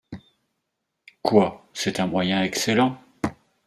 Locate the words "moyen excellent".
2.07-2.97